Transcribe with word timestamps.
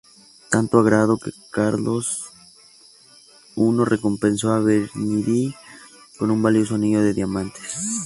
Tanto 0.49 0.79
agradó 0.79 1.19
que 1.19 1.29
Carlos 1.51 2.23
I 3.55 3.69
recompensó 3.85 4.51
a 4.51 4.59
Bernini 4.59 5.53
con 6.17 6.31
un 6.31 6.41
valioso 6.41 6.73
anillo 6.73 7.01
de 7.03 7.13
diamantes. 7.13 7.99